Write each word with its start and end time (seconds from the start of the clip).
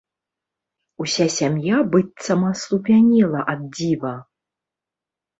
Уся 1.01 1.25
сям'я 1.35 1.81
быццам 1.91 2.41
аслупянела 2.51 3.41
ад 3.53 3.61
дзіва. 3.75 4.15